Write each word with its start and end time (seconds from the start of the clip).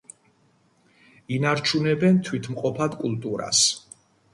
ინარჩუნებენ 1.37 2.19
თვითმყოფად 2.31 3.01
კულტურას. 3.05 3.67